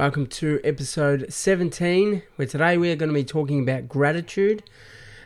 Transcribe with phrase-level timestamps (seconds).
[0.00, 4.62] Welcome to episode 17, where today we are going to be talking about gratitude.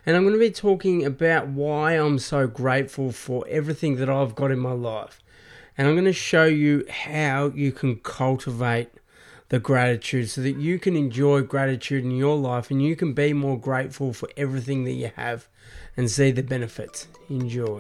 [0.04, 4.34] And I'm going to be talking about why I'm so grateful for everything that I've
[4.34, 5.22] got in my life.
[5.78, 8.90] And I'm going to show you how you can cultivate
[9.48, 13.32] the gratitude so that you can enjoy gratitude in your life and you can be
[13.32, 15.46] more grateful for everything that you have
[15.96, 17.06] and see the benefits.
[17.28, 17.78] Enjoy.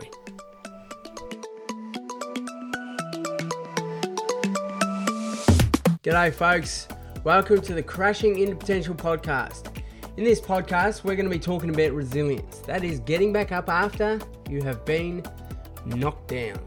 [6.04, 6.86] G'day, folks.
[7.24, 9.74] Welcome to the Crashing into Potential podcast.
[10.18, 12.58] In this podcast, we're going to be talking about resilience.
[12.58, 15.24] That is getting back up after you have been
[15.86, 16.60] knocked down.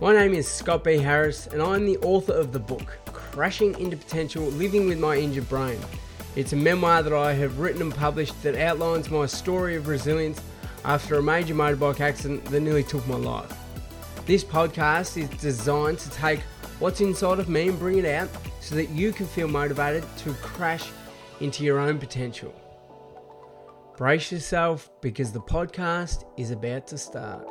[0.00, 0.96] My name is Scott B.
[0.96, 5.50] Harris, and I'm the author of the book Crashing into Potential Living with My Injured
[5.50, 5.78] Brain.
[6.36, 10.40] It's a memoir that I have written and published that outlines my story of resilience
[10.86, 13.54] after a major motorbike accident that nearly took my life.
[14.24, 16.40] This podcast is designed to take
[16.80, 18.28] what's inside of me and bring it out
[18.60, 20.90] so that you can feel motivated to crash
[21.40, 22.54] into your own potential.
[23.98, 27.46] Brace yourself because the podcast is about to start.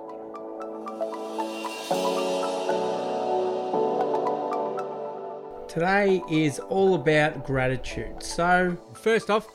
[5.69, 8.23] Today is all about gratitude.
[8.23, 9.47] So, first off,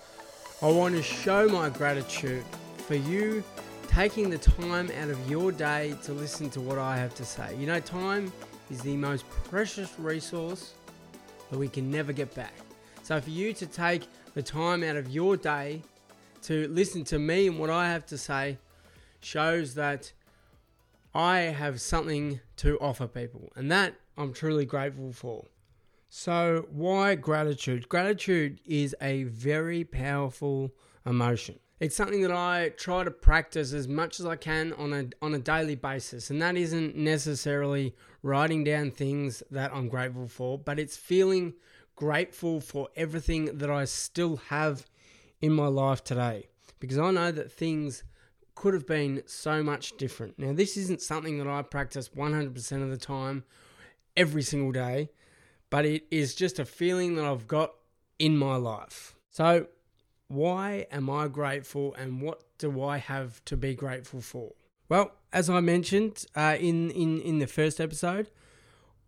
[0.62, 2.44] I want to show my gratitude
[2.86, 3.42] for you
[3.88, 7.56] taking the time out of your day to listen to what I have to say.
[7.56, 8.32] You know, time
[8.74, 10.74] is the most precious resource
[11.48, 12.52] that we can never get back.
[13.04, 15.82] So, for you to take the time out of your day
[16.42, 18.58] to listen to me and what I have to say
[19.20, 20.12] shows that
[21.14, 25.46] I have something to offer people, and that I'm truly grateful for.
[26.08, 27.88] So, why gratitude?
[27.88, 30.72] Gratitude is a very powerful
[31.06, 31.60] emotion.
[31.78, 35.34] It's something that I try to practice as much as I can on a on
[35.34, 37.94] a daily basis, and that isn't necessarily
[38.24, 41.54] writing down things that I'm grateful for, but it's feeling
[41.94, 44.86] grateful for everything that I still have
[45.40, 46.48] in my life today
[46.80, 48.02] because I know that things
[48.56, 50.38] could have been so much different.
[50.38, 53.44] Now, this isn't something that I practice 100% of the time
[54.16, 55.10] every single day
[55.74, 57.72] but it is just a feeling that I've got
[58.20, 59.16] in my life.
[59.30, 59.66] So,
[60.28, 64.52] why am I grateful and what do I have to be grateful for?
[64.88, 68.30] Well, as I mentioned uh, in, in, in the first episode,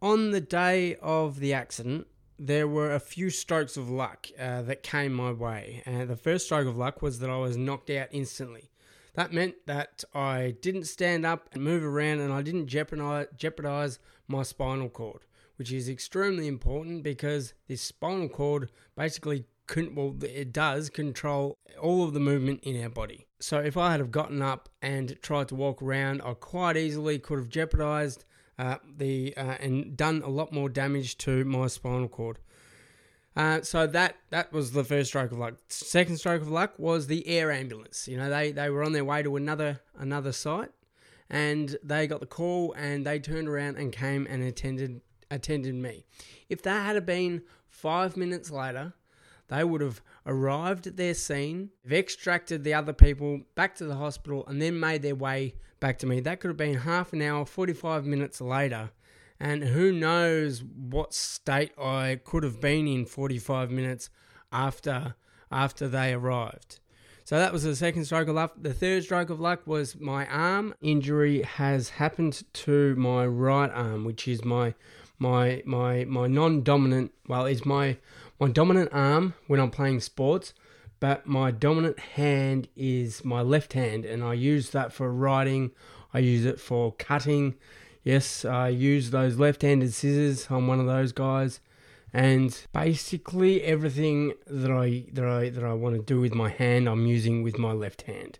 [0.00, 2.06] on the day of the accident,
[2.38, 5.82] there were a few strokes of luck uh, that came my way.
[5.86, 8.70] And the first stroke of luck was that I was knocked out instantly.
[9.14, 13.98] That meant that I didn't stand up and move around and I didn't jeopardize, jeopardize
[14.28, 15.22] my spinal cord
[15.56, 22.04] which is extremely important because this spinal cord basically can, well, it does control all
[22.04, 23.26] of the movement in our body.
[23.40, 27.18] So if I had have gotten up and tried to walk around, I quite easily
[27.18, 28.24] could have jeopardized
[28.58, 32.38] uh, the uh, and done a lot more damage to my spinal cord.
[33.36, 35.54] Uh, so that that was the first stroke of luck.
[35.68, 38.08] Second stroke of luck was the air ambulance.
[38.08, 40.70] You know, they they were on their way to another another site,
[41.28, 46.06] and they got the call and they turned around and came and attended attended me.
[46.48, 48.94] If that had been five minutes later,
[49.48, 53.96] they would have arrived at their scene, they've extracted the other people back to the
[53.96, 56.20] hospital, and then made their way back to me.
[56.20, 58.90] That could have been half an hour, 45 minutes later.
[59.38, 64.08] And who knows what state I could have been in 45 minutes
[64.50, 65.14] after
[65.50, 66.80] after they arrived.
[67.24, 68.54] So that was the second stroke of luck.
[68.60, 74.04] The third stroke of luck was my arm injury has happened to my right arm,
[74.04, 74.74] which is my
[75.18, 77.98] my my my non-dominant well is my
[78.38, 80.54] my dominant arm when I'm playing sports,
[81.00, 85.72] but my dominant hand is my left hand, and I use that for writing.
[86.14, 87.54] I use it for cutting.
[88.02, 90.46] Yes, I use those left-handed scissors.
[90.48, 91.60] I'm one of those guys,
[92.12, 96.88] and basically everything that I that I that I want to do with my hand,
[96.88, 98.38] I'm using with my left hand.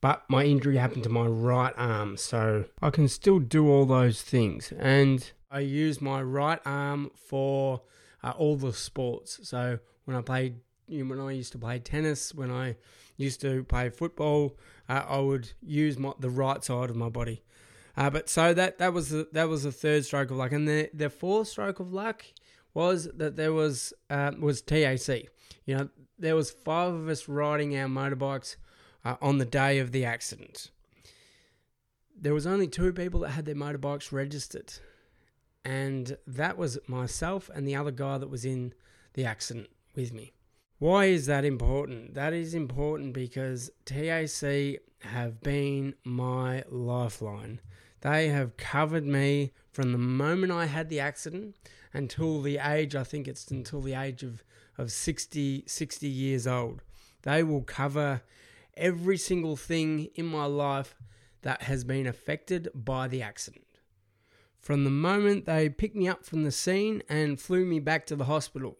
[0.00, 4.22] But my injury happened to my right arm, so I can still do all those
[4.22, 4.72] things.
[4.78, 7.82] And I use my right arm for
[8.24, 9.38] uh, all the sports.
[9.42, 10.56] So when I played,
[10.88, 12.76] you know, when I used to play tennis, when I
[13.16, 14.56] used to play football,
[14.88, 17.42] uh, I would use my, the right side of my body.
[17.96, 20.66] Uh, but so that that was the, that was the third stroke of luck, and
[20.66, 22.24] the the fourth stroke of luck
[22.72, 25.28] was that there was uh, was TAC.
[25.64, 25.88] You know,
[26.18, 28.56] there was five of us riding our motorbikes
[29.04, 30.70] uh, on the day of the accident.
[32.20, 34.72] There was only two people that had their motorbikes registered
[35.64, 38.74] and that was myself and the other guy that was in
[39.14, 40.32] the accident with me.
[40.78, 42.14] Why is that important?
[42.14, 47.60] That is important because TAC have been my lifeline.
[48.00, 51.56] They have covered me from the moment I had the accident
[51.92, 54.44] until the age, I think it's until the age of,
[54.76, 56.82] of 60, 60 years old.
[57.22, 58.22] They will cover
[58.76, 60.96] every single thing in my life
[61.42, 63.64] that has been affected by the accident.
[64.64, 68.16] From the moment they picked me up from the scene and flew me back to
[68.16, 68.78] the hospital,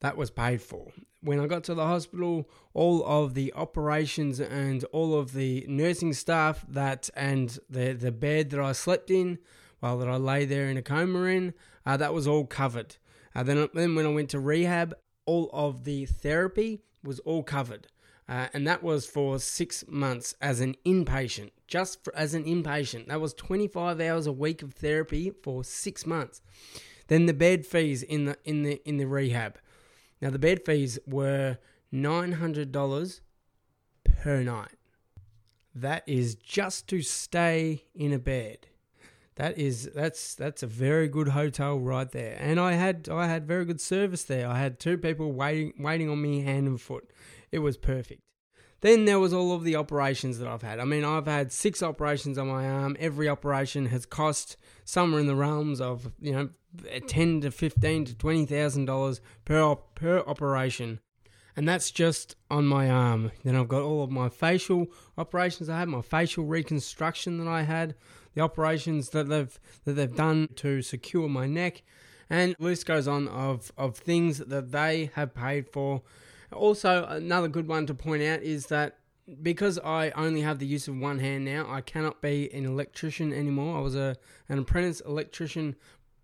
[0.00, 0.92] that was paid for.
[1.22, 6.12] When I got to the hospital, all of the operations and all of the nursing
[6.12, 9.38] staff that and the the bed that I slept in,
[9.80, 11.54] while that I lay there in a coma in,
[11.86, 12.96] uh, that was all covered.
[13.34, 14.92] Uh, then then when I went to rehab,
[15.24, 17.86] all of the therapy was all covered.
[18.28, 23.08] Uh, and that was for six months as an inpatient, just for, as an inpatient.
[23.08, 26.42] That was 25 hours a week of therapy for six months.
[27.06, 29.58] Then the bed fees in the in the in the rehab.
[30.20, 31.56] Now the bed fees were
[31.90, 33.22] nine hundred dollars
[34.04, 34.76] per night.
[35.74, 38.66] That is just to stay in a bed.
[39.36, 42.36] That is that's that's a very good hotel right there.
[42.38, 44.46] And I had I had very good service there.
[44.46, 47.08] I had two people waiting waiting on me hand and foot.
[47.50, 48.22] It was perfect.
[48.80, 50.78] Then there was all of the operations that I've had.
[50.78, 52.96] I mean, I've had six operations on my arm.
[53.00, 56.50] Every operation has cost somewhere in the realms of you know
[57.08, 61.00] ten to fifteen to twenty thousand dollars per op- per operation,
[61.56, 63.32] and that's just on my arm.
[63.42, 64.86] Then I've got all of my facial
[65.16, 67.96] operations I had, my facial reconstruction that I had,
[68.34, 71.82] the operations that they've that they've done to secure my neck,
[72.30, 76.02] and list goes on of of things that they have paid for
[76.52, 78.98] also, another good one to point out is that
[79.42, 83.32] because I only have the use of one hand now, I cannot be an electrician
[83.32, 83.76] anymore.
[83.78, 84.16] I was a
[84.48, 85.76] an apprentice electrician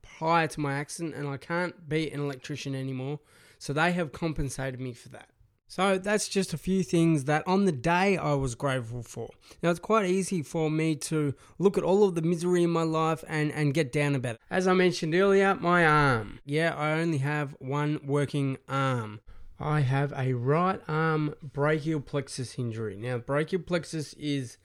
[0.02, 3.20] prior to my accident, and I can't be an electrician anymore.
[3.58, 5.28] So they have compensated me for that.
[5.66, 9.30] So that's just a few things that on the day I was grateful for.
[9.62, 12.82] Now it's quite easy for me to look at all of the misery in my
[12.82, 14.40] life and, and get down about it.
[14.50, 16.38] As I mentioned earlier, my arm.
[16.44, 19.20] Yeah, I only have one working arm.
[19.58, 22.96] I have a right arm brachial plexus injury.
[22.96, 24.58] Now, brachial plexus is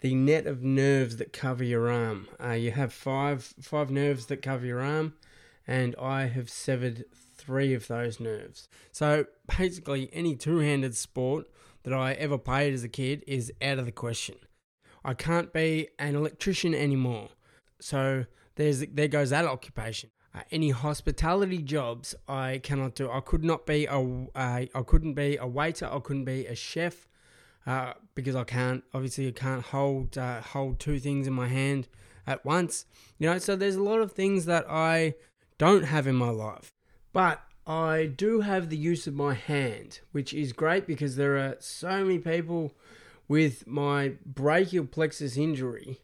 [0.00, 2.28] the net of nerves that cover your arm.
[2.42, 5.14] Uh, you have five five nerves that cover your arm,
[5.66, 7.04] and I have severed
[7.36, 8.68] three of those nerves.
[8.92, 11.46] So basically, any two-handed sport
[11.84, 14.36] that I ever played as a kid is out of the question.
[15.04, 17.28] I can't be an electrician anymore.
[17.80, 20.10] So there's there goes that occupation.
[20.36, 23.10] Uh, any hospitality jobs I cannot do.
[23.10, 25.88] I could not be a uh, I couldn't be a waiter.
[25.90, 27.08] I couldn't be a chef
[27.66, 28.84] uh, because I can't.
[28.92, 31.88] Obviously, I can't hold uh, hold two things in my hand
[32.26, 32.84] at once.
[33.18, 35.14] You know, so there's a lot of things that I
[35.56, 36.70] don't have in my life,
[37.14, 41.56] but I do have the use of my hand, which is great because there are
[41.60, 42.74] so many people
[43.26, 46.00] with my brachial plexus injury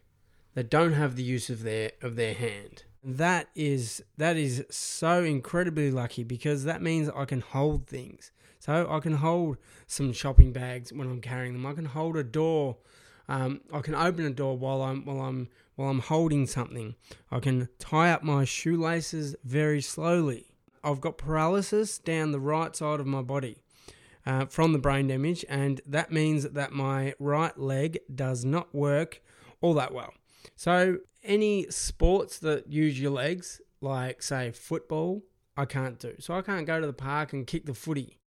[0.55, 2.85] that don't have the use of their of their hand.
[3.03, 8.31] That is that is so incredibly lucky because that means I can hold things.
[8.59, 9.57] So I can hold
[9.87, 11.65] some shopping bags when I'm carrying them.
[11.65, 12.77] I can hold a door.
[13.27, 16.95] Um, I can open a door while I'm while I'm while I'm holding something.
[17.29, 20.53] I can tie up my shoelaces very slowly.
[20.81, 23.57] I've got paralysis down the right side of my body
[24.25, 29.21] uh, from the brain damage, and that means that my right leg does not work
[29.61, 30.13] all that well.
[30.55, 35.23] So any sports that use your legs, like say football,
[35.55, 36.15] I can't do.
[36.19, 38.19] So I can't go to the park and kick the footy.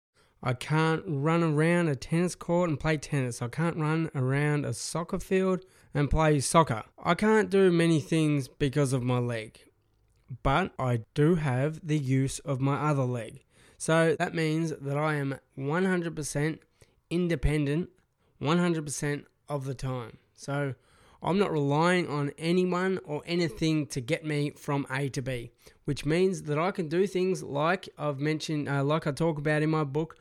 [0.43, 3.41] I can't run around a tennis court and play tennis.
[3.41, 6.83] I can't run around a soccer field and play soccer.
[7.03, 9.59] I can't do many things because of my leg,
[10.43, 13.43] but I do have the use of my other leg.
[13.77, 16.59] So that means that I am 100%
[17.09, 17.89] independent
[18.41, 20.17] 100% of the time.
[20.35, 20.75] So
[21.25, 25.49] I'm not relying on anyone or anything to get me from A to B,
[25.85, 29.63] which means that I can do things like I've mentioned, uh, like I talk about
[29.63, 30.17] in my book,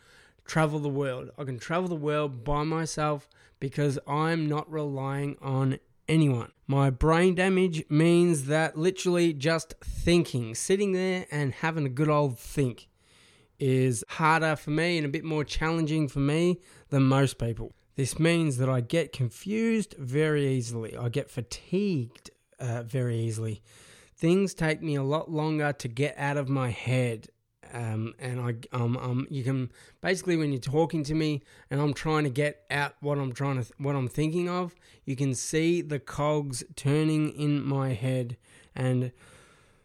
[0.46, 1.28] travel the world.
[1.36, 3.28] I can travel the world by myself
[3.60, 6.52] because I'm not relying on anyone.
[6.66, 12.38] My brain damage means that literally just thinking, sitting there and having a good old
[12.38, 12.88] think,
[13.58, 17.74] is harder for me and a bit more challenging for me than most people.
[17.96, 20.96] This means that I get confused very easily.
[20.96, 23.62] I get fatigued uh, very easily.
[24.16, 27.28] Things take me a lot longer to get out of my head.
[27.72, 29.70] Um, and I, um, um, you can
[30.00, 33.56] basically when you're talking to me and I'm trying to get out what I'm trying
[33.56, 34.74] to, th- what I'm thinking of,
[35.04, 38.36] you can see the cogs turning in my head,
[38.76, 39.12] and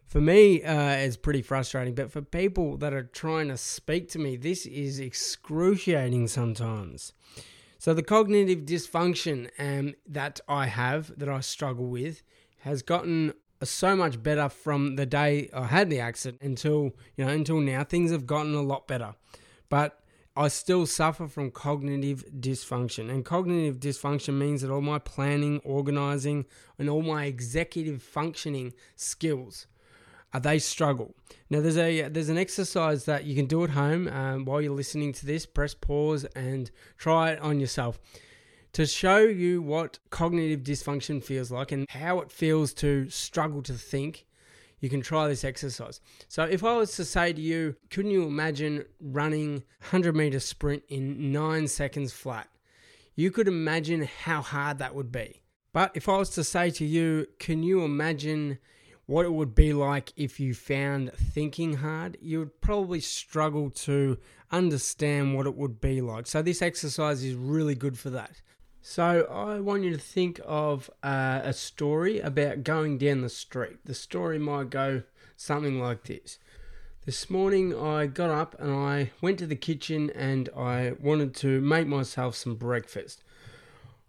[0.09, 1.93] for me, uh, it's pretty frustrating.
[1.93, 7.13] But for people that are trying to speak to me, this is excruciating sometimes.
[7.79, 12.23] So the cognitive dysfunction um, that I have, that I struggle with,
[12.59, 13.33] has gotten
[13.63, 17.85] so much better from the day I had the accident until you know until now.
[17.85, 19.15] Things have gotten a lot better,
[19.69, 20.03] but
[20.35, 23.09] I still suffer from cognitive dysfunction.
[23.09, 29.67] And cognitive dysfunction means that all my planning, organizing, and all my executive functioning skills
[30.33, 31.15] uh, they struggle.
[31.49, 34.75] Now there's a there's an exercise that you can do at home um, while you're
[34.75, 35.45] listening to this.
[35.45, 37.99] Press pause and try it on yourself
[38.73, 43.73] to show you what cognitive dysfunction feels like and how it feels to struggle to
[43.73, 44.25] think.
[44.79, 45.99] You can try this exercise.
[46.29, 50.83] So, if I was to say to you, couldn't you imagine running 100 meter sprint
[50.87, 52.47] in nine seconds flat?
[53.15, 55.41] You could imagine how hard that would be.
[55.73, 58.57] But if I was to say to you, can you imagine
[59.09, 64.15] what it would be like if you found thinking hard, you would probably struggle to
[64.51, 66.27] understand what it would be like.
[66.27, 68.43] So, this exercise is really good for that.
[68.83, 73.79] So, I want you to think of uh, a story about going down the street.
[73.83, 75.01] The story might go
[75.35, 76.37] something like this.
[77.07, 81.59] This morning I got up and I went to the kitchen and I wanted to
[81.61, 83.23] make myself some breakfast.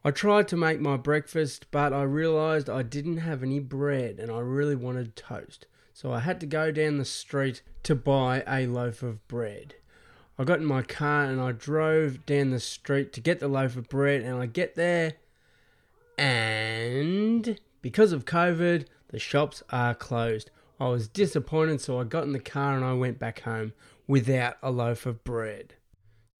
[0.02, 4.30] I tried to make my breakfast, but I realised I didn't have any bread and
[4.30, 5.66] I really wanted toast.
[5.92, 9.74] So I had to go down the street to buy a loaf of bread.
[10.38, 13.76] I got in my car and I drove down the street to get the loaf
[13.76, 15.16] of bread, and I get there,
[16.16, 20.50] and because of COVID, the shops are closed.
[20.78, 23.74] I was disappointed, so I got in the car and I went back home
[24.06, 25.74] without a loaf of bread.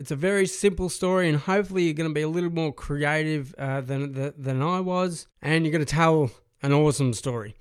[0.00, 3.54] It's a very simple story, and hopefully, you're going to be a little more creative
[3.59, 6.30] uh, than, than I was, and you're going to tell
[6.62, 7.54] an awesome story.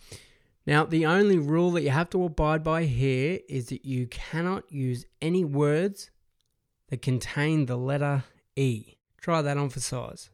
[0.66, 4.72] Now, the only rule that you have to abide by here is that you cannot
[4.72, 6.12] use any words
[6.88, 8.24] that contain the letter
[8.56, 8.96] E.
[9.20, 10.30] Try that on for size.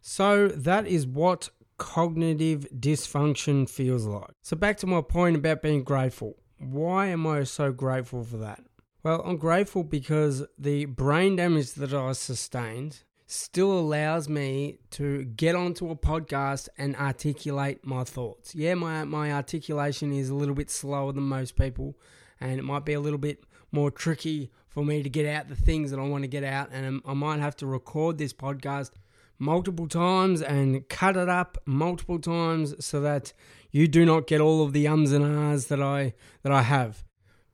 [0.00, 4.30] So, that is what cognitive dysfunction feels like.
[4.40, 6.36] So, back to my point about being grateful.
[6.58, 8.62] Why am I so grateful for that?
[9.04, 15.54] Well, I'm grateful because the brain damage that I sustained still allows me to get
[15.54, 18.56] onto a podcast and articulate my thoughts.
[18.56, 21.96] Yeah, my, my articulation is a little bit slower than most people,
[22.40, 25.54] and it might be a little bit more tricky for me to get out the
[25.54, 28.90] things that I want to get out, and I might have to record this podcast
[29.38, 33.32] multiple times and cut it up multiple times so that
[33.70, 37.04] you do not get all of the ums and ahs that I that I have.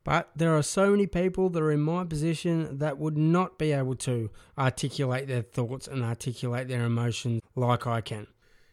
[0.05, 3.71] But there are so many people that are in my position that would not be
[3.71, 8.27] able to articulate their thoughts and articulate their emotions like I can.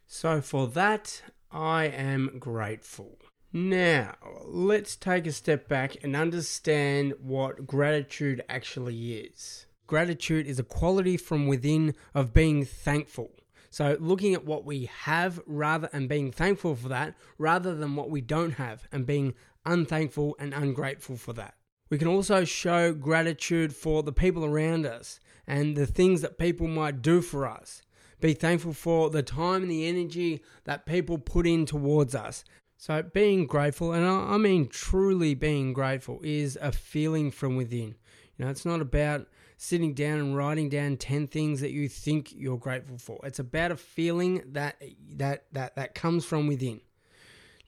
[0.07, 3.19] So for that, I am grateful.
[3.51, 9.67] Now, let's take a step back and understand what gratitude actually is.
[9.87, 13.31] Gratitude is a quality from within of being thankful.
[13.71, 18.11] So, looking at what we have rather and being thankful for that, rather than what
[18.11, 19.33] we don't have and being
[19.65, 21.55] unthankful and ungrateful for that.
[21.91, 26.67] We can also show gratitude for the people around us and the things that people
[26.67, 27.83] might do for us.
[28.21, 32.45] Be thankful for the time and the energy that people put in towards us.
[32.79, 37.95] So, being grateful, and I mean truly being grateful, is a feeling from within.
[38.37, 42.33] You know, it's not about sitting down and writing down 10 things that you think
[42.35, 43.21] you're grateful for.
[43.23, 44.83] It's about a feeling that
[45.17, 46.81] that that that comes from within.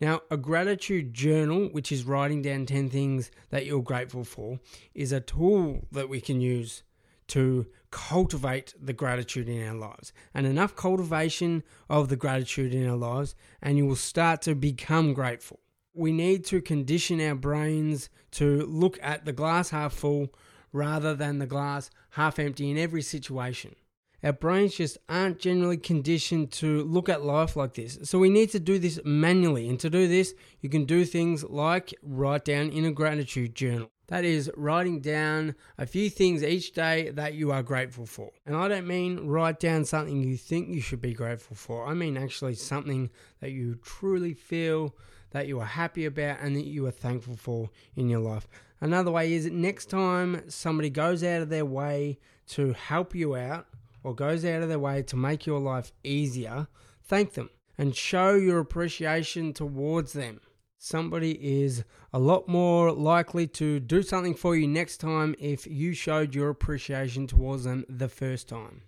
[0.00, 4.58] Now, a gratitude journal, which is writing down 10 things that you're grateful for,
[4.94, 6.82] is a tool that we can use
[7.28, 10.12] to cultivate the gratitude in our lives.
[10.34, 15.14] And enough cultivation of the gratitude in our lives, and you will start to become
[15.14, 15.60] grateful.
[15.94, 20.34] We need to condition our brains to look at the glass half full
[20.72, 23.76] rather than the glass half empty in every situation.
[24.24, 27.98] Our brains just aren't generally conditioned to look at life like this.
[28.04, 29.68] So we need to do this manually.
[29.68, 33.90] And to do this, you can do things like write down in a gratitude journal.
[34.08, 38.30] That is writing down a few things each day that you are grateful for.
[38.46, 41.86] And I don't mean write down something you think you should be grateful for.
[41.86, 44.96] I mean actually something that you truly feel
[45.32, 48.48] that you are happy about and that you are thankful for in your life.
[48.80, 53.66] Another way is next time somebody goes out of their way to help you out
[54.04, 56.68] or goes out of their way to make your life easier,
[57.02, 60.40] thank them and show your appreciation towards them.
[60.78, 61.32] Somebody
[61.64, 61.82] is
[62.12, 66.50] a lot more likely to do something for you next time if you showed your
[66.50, 68.82] appreciation towards them the first time.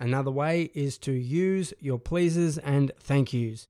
[0.00, 3.68] Another way is to use your pleases and thank yous.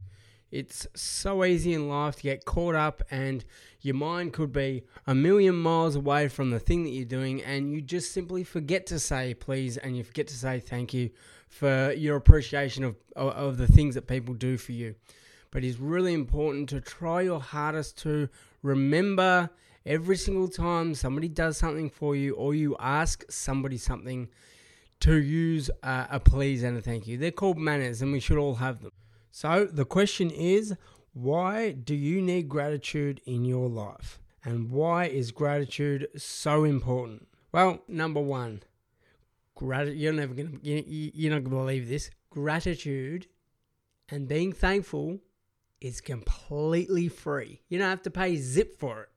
[0.55, 3.45] It's so easy in life to get caught up, and
[3.81, 7.73] your mind could be a million miles away from the thing that you're doing, and
[7.73, 11.11] you just simply forget to say please and you forget to say thank you
[11.49, 14.95] for your appreciation of, of the things that people do for you.
[15.51, 18.29] but it's really important to try your hardest to
[18.63, 19.49] remember
[19.87, 24.29] every single time somebody does something for you or you ask somebody something
[25.01, 27.17] to use uh, a please and a thank you.
[27.19, 28.91] They're called manners and we should all have them.
[29.37, 30.77] So the question is
[31.13, 34.21] why do you need gratitude in your life?
[34.45, 37.27] And why is gratitude so important?
[37.51, 38.63] Well, number one,
[39.57, 42.13] grat- you're never gonna you, you're not gonna believe this.
[42.31, 43.27] Gratitude
[44.09, 45.19] and being thankful
[45.81, 47.61] is completely free.
[47.69, 49.09] You don't have to pay zip for it.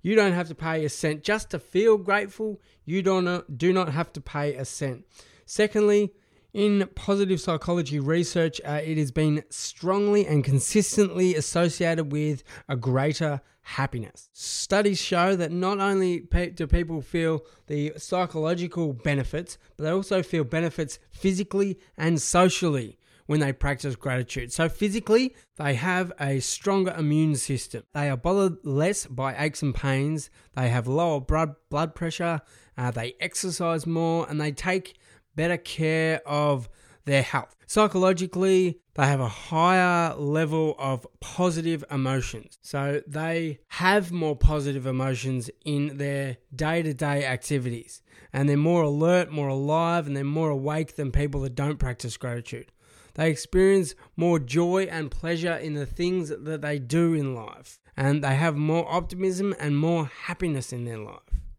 [0.00, 2.58] You don't have to pay a cent just to feel grateful.
[2.86, 5.04] You don't uh, do not have to pay a cent.
[5.44, 6.14] Secondly,
[6.58, 13.40] in positive psychology research, uh, it has been strongly and consistently associated with a greater
[13.60, 14.28] happiness.
[14.32, 16.18] Studies show that not only
[16.56, 23.38] do people feel the psychological benefits, but they also feel benefits physically and socially when
[23.38, 24.52] they practice gratitude.
[24.52, 27.84] So, physically, they have a stronger immune system.
[27.94, 30.28] They are bothered less by aches and pains.
[30.56, 32.40] They have lower blood, blood pressure.
[32.76, 34.98] Uh, they exercise more and they take
[35.34, 36.68] better care of
[37.04, 37.54] their health.
[37.66, 42.58] Psychologically, they have a higher level of positive emotions.
[42.62, 48.02] So they have more positive emotions in their day to day activities.
[48.32, 52.16] And they're more alert, more alive, and they're more awake than people that don't practice
[52.16, 52.72] gratitude.
[53.14, 58.22] They experience more joy and pleasure in the things that they do in life, and
[58.22, 61.18] they have more optimism and more happiness in their life.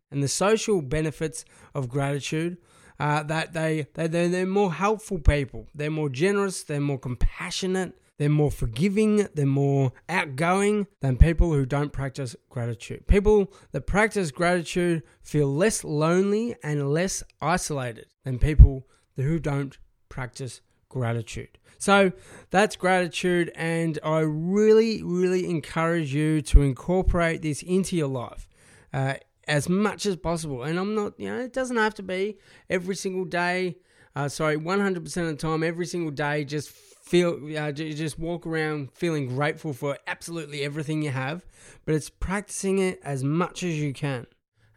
[0.09, 1.43] And the social benefits
[1.75, 2.57] of gratitude
[2.99, 5.67] uh, that they, they they're, they're more helpful people.
[5.73, 6.63] They're more generous.
[6.63, 7.93] They're more compassionate.
[8.17, 9.27] They're more forgiving.
[9.33, 13.07] They're more outgoing than people who don't practice gratitude.
[13.07, 19.77] People that practice gratitude feel less lonely and less isolated than people who don't
[20.09, 21.57] practice gratitude.
[21.77, 22.11] So
[22.49, 28.49] that's gratitude, and I really, really encourage you to incorporate this into your life
[28.93, 29.13] uh,
[29.49, 30.63] as much as possible.
[30.63, 32.37] And I'm not, you know, it doesn't have to be
[32.69, 33.77] every single day.
[34.15, 38.91] Uh, sorry, 100% of the time, every single day, just feel, uh, just walk around
[38.93, 41.45] feeling grateful for absolutely everything you have.
[41.85, 44.27] But it's practicing it as much as you can,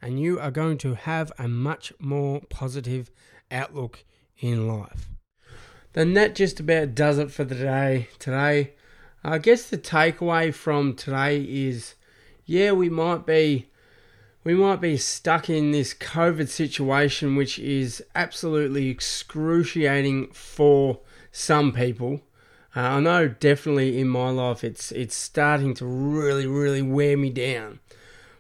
[0.01, 3.11] and you are going to have a much more positive
[3.51, 4.05] outlook
[4.39, 5.13] in life
[5.93, 8.73] then that just about does it for the day today.
[9.25, 11.95] I guess the takeaway from today is
[12.45, 13.71] yeah, we might be
[14.45, 21.01] we might be stuck in this COVID situation which is absolutely excruciating for
[21.31, 22.21] some people.
[22.75, 27.31] Uh, I know definitely in my life it's it's starting to really really wear me
[27.31, 27.81] down.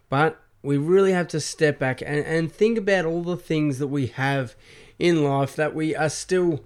[0.08, 3.88] But we really have to step back and, and think about all the things that
[3.88, 4.54] we have
[4.98, 6.64] in life that we are still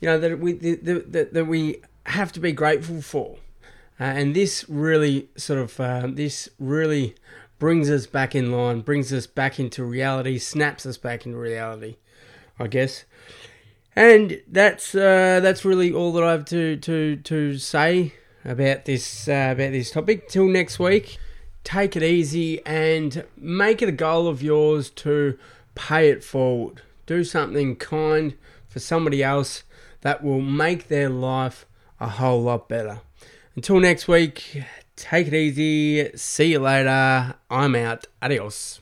[0.00, 3.36] you know that we that, that we have to be grateful for,
[3.98, 7.14] uh, and this really sort of uh, this really
[7.58, 11.96] brings us back in line, brings us back into reality, snaps us back into reality,
[12.58, 13.04] I guess.
[13.94, 18.12] And that's uh, that's really all that I have to to to say
[18.44, 20.28] about this uh, about this topic.
[20.28, 21.18] Till next week,
[21.64, 25.38] take it easy and make it a goal of yours to
[25.74, 26.82] pay it forward.
[27.06, 28.36] Do something kind
[28.68, 29.62] for somebody else
[30.02, 31.64] that will make their life
[31.98, 33.00] a whole lot better.
[33.56, 34.62] Until next week,
[34.96, 36.14] take it easy.
[36.14, 37.34] See you later.
[37.50, 38.06] I'm out.
[38.20, 38.80] Adios.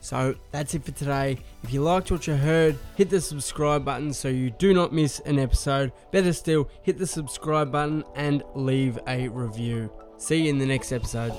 [0.00, 1.38] So that's it for today.
[1.64, 5.20] If you liked what you heard, hit the subscribe button so you do not miss
[5.26, 5.92] an episode.
[6.12, 9.90] Better still, hit the subscribe button and leave a review.
[10.16, 11.32] See you in the next episode.